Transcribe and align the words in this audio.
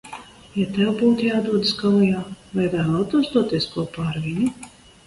Ja 0.53 0.63
tev 0.77 0.89
būtu 1.01 1.27
jādodas 1.27 1.75
kaujā, 1.83 2.25
vai 2.57 2.67
vēlētos 2.79 3.33
doties 3.39 3.73
kopā 3.79 4.13
ar 4.15 4.21
viņu? 4.29 4.55